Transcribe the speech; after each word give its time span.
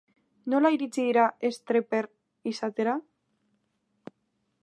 Nola 0.53 0.69
iritsi 0.75 1.03
dira 1.09 1.25
streper 1.57 2.09
izatera? 2.53 2.95